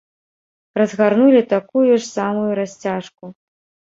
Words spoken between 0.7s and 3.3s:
Разгарнулі такую ж самую расцяжку.